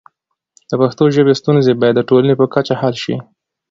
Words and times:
د 0.69 0.71
پښتو 0.81 1.03
ژبې 1.15 1.33
ستونزې 1.41 1.73
باید 1.81 1.95
د 1.97 2.01
ټولنې 2.09 2.33
په 2.37 2.45
کچه 2.53 2.73
حل 2.81 2.95
شي. 3.03 3.15